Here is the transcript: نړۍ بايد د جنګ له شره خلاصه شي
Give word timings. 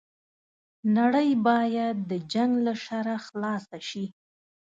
نړۍ 0.97 1.29
بايد 1.47 1.97
د 2.11 2.11
جنګ 2.33 2.51
له 2.65 2.73
شره 2.85 3.15
خلاصه 3.25 3.77
شي 3.89 4.05